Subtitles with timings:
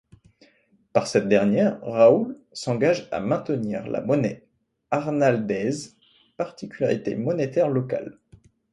[0.93, 4.47] Par cette dernière, Raoul s'engage à maintenir la monnaie
[4.89, 5.95] arnaldaise,
[6.37, 8.17] particularité monétaire locale.